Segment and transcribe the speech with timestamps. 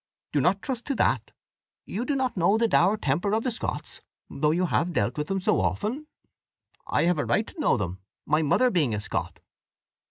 [0.33, 1.29] "Do not trust to that:
[1.85, 5.27] you do not know the dour temper of the Scots, though you have dealt with
[5.27, 6.07] them so often.
[6.87, 9.37] I have a right to know them, my mother being a Scot."